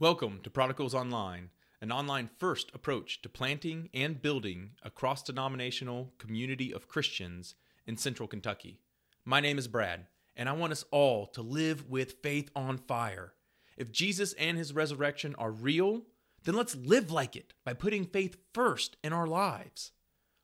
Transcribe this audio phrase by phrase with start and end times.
[0.00, 6.12] Welcome to Prodigals Online, an online first approach to planting and building a cross denominational
[6.18, 8.78] community of Christians in central Kentucky.
[9.24, 10.06] My name is Brad,
[10.36, 13.32] and I want us all to live with faith on fire.
[13.76, 16.02] If Jesus and his resurrection are real,
[16.44, 19.90] then let's live like it by putting faith first in our lives.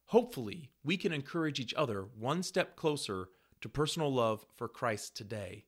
[0.06, 3.28] Hopefully, we can encourage each other one step closer
[3.60, 5.66] to personal love for Christ today.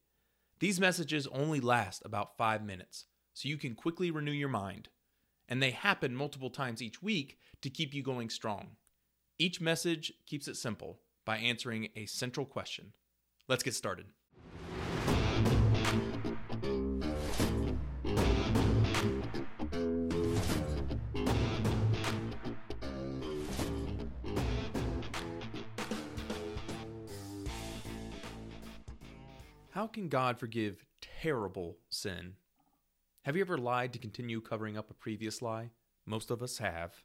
[0.59, 3.05] These messages only last about five minutes
[3.37, 4.89] so you can quickly renew your mind.
[5.47, 8.77] And they happen multiple times each week to keep you going strong.
[9.39, 12.95] Each message keeps it simple by answering a central question.
[13.47, 14.07] Let's get started.
[29.73, 30.87] How can God forgive
[31.21, 32.37] terrible sin?
[33.27, 35.71] Have you ever lied to continue covering up a previous lie?
[36.07, 37.03] Most of us have.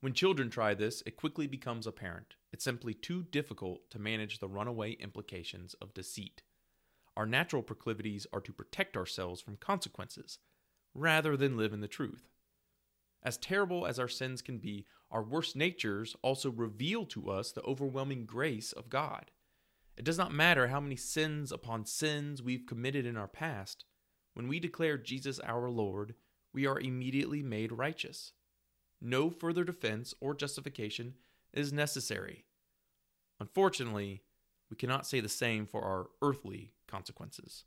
[0.00, 2.36] When children try this, it quickly becomes apparent.
[2.52, 6.42] It's simply too difficult to manage the runaway implications of deceit.
[7.16, 10.38] Our natural proclivities are to protect ourselves from consequences,
[10.94, 12.28] rather than live in the truth.
[13.20, 17.62] As terrible as our sins can be, our worst natures also reveal to us the
[17.62, 19.32] overwhelming grace of God.
[19.96, 23.84] It does not matter how many sins upon sins we've committed in our past,
[24.34, 26.14] when we declare Jesus our Lord,
[26.52, 28.32] we are immediately made righteous.
[29.00, 31.14] No further defense or justification
[31.52, 32.44] is necessary.
[33.38, 34.22] Unfortunately,
[34.70, 37.64] we cannot say the same for our earthly consequences.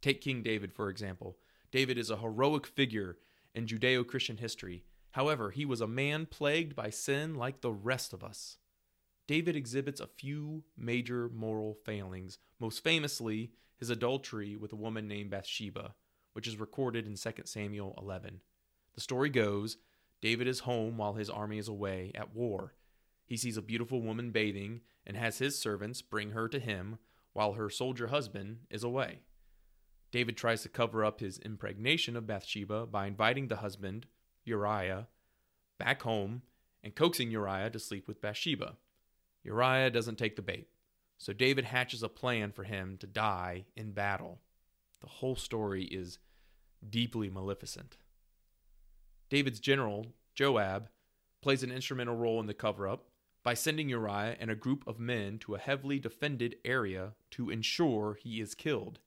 [0.00, 1.36] Take King David, for example.
[1.70, 3.18] David is a heroic figure
[3.54, 4.84] in Judeo Christian history.
[5.12, 8.56] However, he was a man plagued by sin like the rest of us.
[9.30, 15.30] David exhibits a few major moral failings, most famously, his adultery with a woman named
[15.30, 15.94] Bathsheba,
[16.32, 18.40] which is recorded in 2 Samuel 11.
[18.96, 19.76] The story goes
[20.20, 22.74] David is home while his army is away at war.
[23.24, 26.98] He sees a beautiful woman bathing and has his servants bring her to him
[27.32, 29.20] while her soldier husband is away.
[30.10, 34.06] David tries to cover up his impregnation of Bathsheba by inviting the husband,
[34.42, 35.06] Uriah,
[35.78, 36.42] back home
[36.82, 38.74] and coaxing Uriah to sleep with Bathsheba.
[39.42, 40.68] Uriah doesn't take the bait.
[41.18, 44.40] So David hatches a plan for him to die in battle.
[45.00, 46.18] The whole story is
[46.88, 47.96] deeply maleficent.
[49.28, 50.88] David's general, Joab,
[51.42, 53.06] plays an instrumental role in the cover up
[53.42, 58.18] by sending Uriah and a group of men to a heavily defended area to ensure
[58.20, 58.98] he is killed.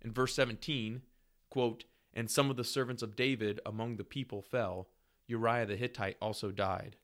[0.00, 1.02] In verse 17,
[1.50, 4.88] quote, And some of the servants of David among the people fell.
[5.28, 6.96] Uriah the Hittite also died.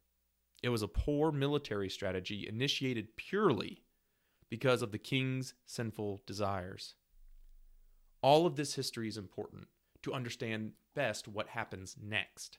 [0.63, 3.83] It was a poor military strategy initiated purely
[4.49, 6.95] because of the king's sinful desires.
[8.23, 9.67] All of this history is important
[10.03, 12.59] to understand best what happens next.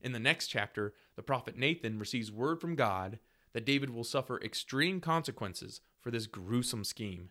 [0.00, 3.18] In the next chapter, the prophet Nathan receives word from God
[3.52, 7.30] that David will suffer extreme consequences for this gruesome scheme.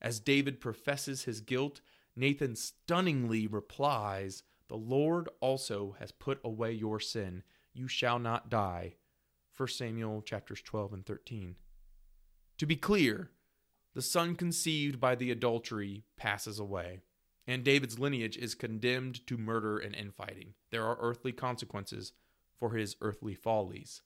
[0.00, 1.80] As David professes his guilt,
[2.16, 7.42] Nathan stunningly replies, The Lord also has put away your sin.
[7.72, 8.94] You shall not die.
[9.60, 11.56] 1 Samuel chapters 12 and 13.
[12.56, 13.28] To be clear,
[13.92, 17.00] the son conceived by the adultery passes away,
[17.46, 20.54] and David's lineage is condemned to murder and infighting.
[20.70, 22.14] There are earthly consequences
[22.58, 24.00] for his earthly follies.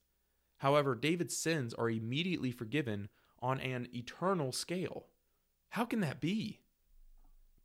[0.59, 3.09] However, David's sins are immediately forgiven
[3.41, 5.07] on an eternal scale.
[5.69, 6.63] How can that be?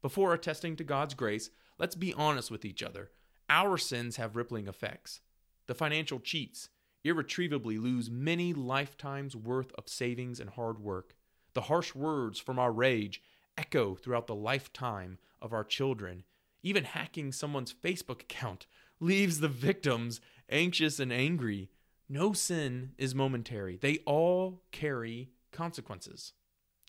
[0.03, 3.09] Before attesting to God's grace, let's be honest with each other.
[3.49, 5.21] Our sins have rippling effects.
[5.65, 6.69] The financial cheats,
[7.03, 11.15] irretrievably lose many lifetimes' worth of savings and hard work.
[11.53, 13.21] The harsh words from our rage
[13.57, 16.23] echo throughout the lifetime of our children.
[16.61, 18.67] Even hacking someone's Facebook account
[18.99, 21.69] leaves the victims anxious and angry.
[22.07, 26.33] No sin is momentary, they all carry consequences.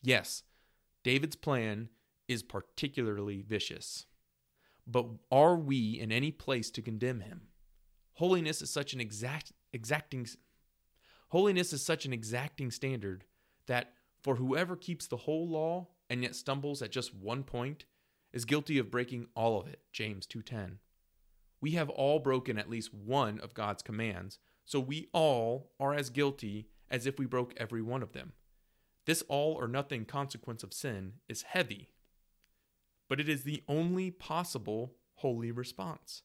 [0.01, 0.43] Yes,
[1.03, 1.89] David's plan
[2.27, 4.05] is particularly vicious.
[4.87, 7.49] But are we in any place to condemn him?
[8.13, 10.27] Holiness is such an exact exacting
[11.29, 13.25] holiness is such an exacting standard
[13.67, 17.85] that for whoever keeps the whole law and yet stumbles at just one point
[18.33, 20.77] is guilty of breaking all of it james 2.10
[21.59, 26.09] we have all broken at least one of god's commands so we all are as
[26.09, 28.33] guilty as if we broke every one of them.
[29.05, 31.89] This all or nothing consequence of sin is heavy
[33.11, 36.23] but it is the only possible holy response.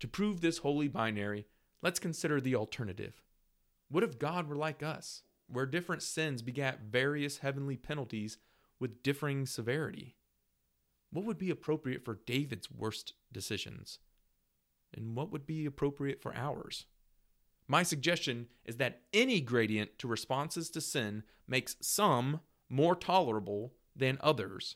[0.00, 1.46] To prove this holy binary
[1.84, 3.22] Let's consider the alternative.
[3.88, 8.38] What if God were like us, where different sins begat various heavenly penalties
[8.80, 10.16] with differing severity?
[11.14, 14.00] what would be appropriate for David's worst decisions?
[14.92, 16.86] And what would be appropriate for ours?
[17.68, 24.18] My suggestion is that any gradient to responses to sin makes some more tolerable than
[24.20, 24.74] others.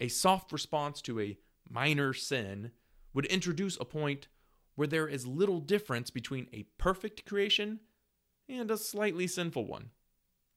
[0.00, 1.36] A soft response to a
[1.68, 2.70] minor sin
[3.12, 4.28] would introduce a point
[4.80, 7.80] where there is little difference between a perfect creation
[8.48, 9.90] and a slightly sinful one.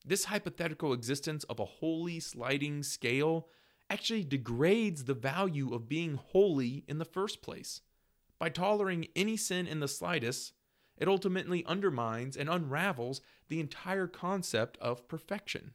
[0.05, 3.49] This hypothetical existence of a holy sliding scale
[3.89, 7.81] actually degrades the value of being holy in the first place.
[8.39, 10.53] By tolerating any sin in the slightest,
[10.95, 13.19] it ultimately undermines and unravels
[13.49, 15.73] the entire concept of perfection.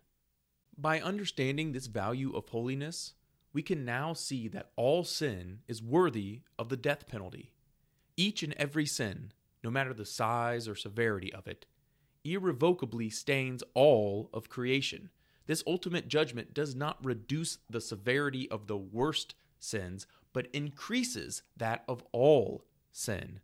[0.74, 3.12] By understanding this value of holiness,
[3.52, 7.52] we can now see that all sin is worthy of the death penalty.
[8.18, 9.30] Each and every sin,
[9.62, 11.66] no matter the size or severity of it,
[12.24, 15.10] irrevocably stains all of creation.
[15.46, 21.84] This ultimate judgment does not reduce the severity of the worst sins, but increases that
[21.86, 23.38] of all sin.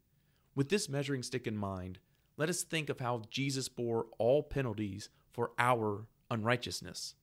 [0.56, 2.00] With this measuring stick in mind,
[2.36, 7.14] let us think of how Jesus bore all penalties for our unrighteousness.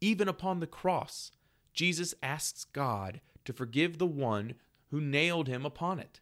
[0.00, 1.32] Even upon the cross,
[1.72, 4.54] Jesus asks God to forgive the one
[4.90, 6.20] who nailed him upon it.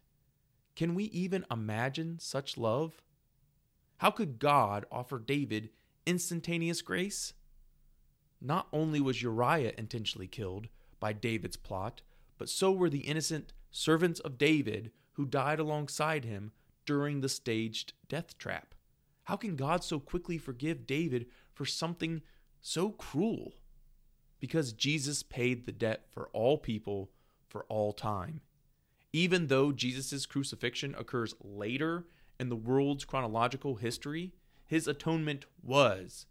[0.75, 3.01] Can we even imagine such love?
[3.97, 5.69] How could God offer David
[6.05, 7.33] instantaneous grace?
[8.41, 10.67] Not only was Uriah intentionally killed
[10.99, 12.01] by David's plot,
[12.37, 16.51] but so were the innocent servants of David who died alongside him
[16.85, 18.75] during the staged death trap.
[19.25, 22.21] How can God so quickly forgive David for something
[22.61, 23.53] so cruel?
[24.39, 27.11] Because Jesus paid the debt for all people
[27.47, 28.41] for all time.
[29.13, 32.05] Even though Jesus' crucifixion occurs later
[32.39, 34.33] in the world's chronological history,
[34.65, 36.25] his atonement was,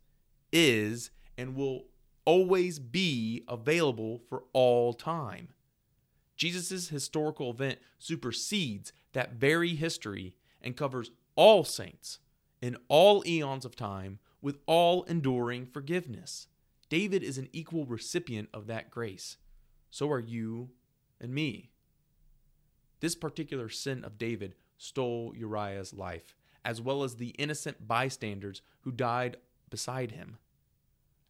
[0.52, 1.84] is, and will
[2.24, 5.48] always be available for all time.
[6.36, 12.18] Jesus' historical event supersedes that very history and covers all saints
[12.60, 16.48] in all eons of time with all enduring forgiveness.
[16.88, 19.36] David is an equal recipient of that grace.
[19.90, 20.70] So are you
[21.20, 21.71] and me.
[23.02, 28.92] This particular sin of David stole Uriah's life, as well as the innocent bystanders who
[28.92, 29.38] died
[29.70, 30.38] beside him.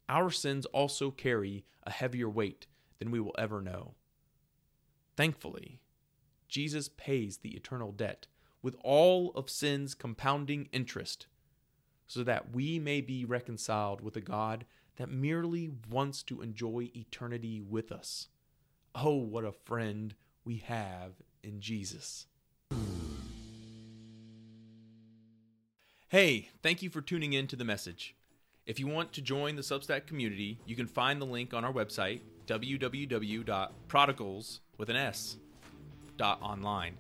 [0.07, 2.67] Our sins also carry a heavier weight
[2.99, 3.95] than we will ever know.
[5.17, 5.81] Thankfully,
[6.47, 8.27] Jesus pays the eternal debt
[8.61, 11.27] with all of sin's compounding interest,
[12.07, 14.67] so that we may be reconciled with a God
[14.97, 18.29] that merely wants to enjoy eternity with us.
[18.95, 20.15] Oh, what a friend
[20.45, 22.27] we have in Jesus.
[26.09, 28.15] Hey, thank you for tuning in to the message.
[28.67, 31.73] If you want to join the Substack community, you can find the link on our
[31.73, 35.37] website, www.prodigals with an S
[36.17, 36.97] dot online.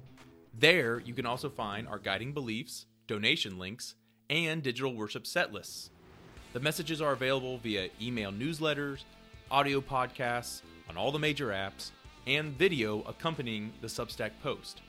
[0.59, 3.95] There, you can also find our guiding beliefs, donation links,
[4.31, 5.91] and digital worship set lists.
[6.53, 9.05] The messages are available via email newsletters,
[9.51, 11.91] audio podcasts on all the major apps,
[12.27, 14.81] and video accompanying the Substack post.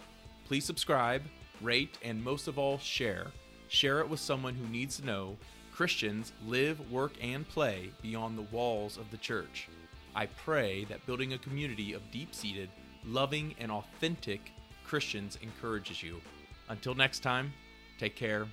[0.46, 1.22] Please subscribe,
[1.62, 3.28] rate, and most of all, share.
[3.68, 5.38] Share it with someone who needs to know
[5.72, 9.68] Christians live, work, and play beyond the walls of the church.
[10.16, 12.70] I pray that building a community of deep seated,
[13.04, 14.52] loving, and authentic
[14.86, 16.22] Christians encourages you.
[16.70, 17.52] Until next time,
[17.98, 18.48] take care,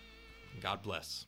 [0.63, 1.27] God bless.